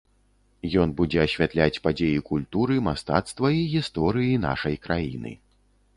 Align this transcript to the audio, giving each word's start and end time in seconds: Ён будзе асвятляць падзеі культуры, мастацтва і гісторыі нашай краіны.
Ён 0.83 0.93
будзе 1.01 1.19
асвятляць 1.25 1.81
падзеі 1.85 2.23
культуры, 2.31 2.79
мастацтва 2.89 3.47
і 3.59 3.63
гісторыі 3.77 4.43
нашай 4.49 4.75
краіны. 4.87 5.31